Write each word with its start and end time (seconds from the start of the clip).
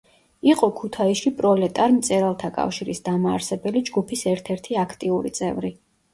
იყო 0.51 0.69
ქუთაისში 0.77 1.31
პროლეტარ 1.41 1.93
მწერალთა 1.97 2.49
კავშირის 2.57 3.03
დამაარსებელი 3.11 3.85
ჯგუფის 3.93 4.27
ერთ-ერთი 4.35 4.81
აქტიური 4.87 5.37
წევრი. 5.41 5.75